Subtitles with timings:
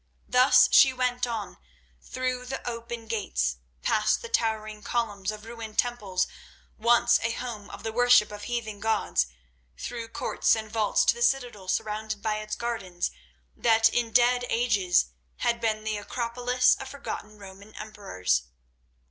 [0.27, 1.59] Thus she went on,
[2.01, 6.25] through the open gates, past the towering columns of ruined temples
[6.75, 9.27] once a home of the worship of heathen gods,
[9.77, 13.11] through courts and vaults to the citadel surrounded by its gardens
[13.55, 18.45] that in dead ages had been the Acropolis of forgotten Roman emperors.